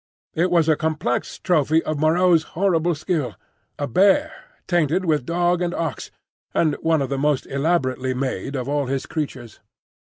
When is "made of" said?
8.15-8.67